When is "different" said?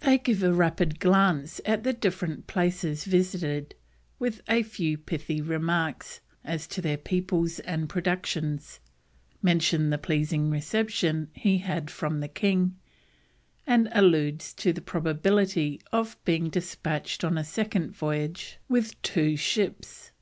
1.92-2.46